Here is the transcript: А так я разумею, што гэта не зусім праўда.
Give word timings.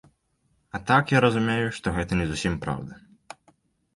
А 0.77 0.79
так 0.89 1.13
я 1.15 1.19
разумею, 1.25 1.67
што 1.79 1.93
гэта 1.97 2.19
не 2.21 2.25
зусім 2.31 2.55
праўда. 2.63 2.93